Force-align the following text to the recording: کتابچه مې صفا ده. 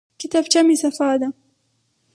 کتابچه 0.19 0.59
مې 0.65 0.75
صفا 0.81 1.09
ده. 1.19 1.27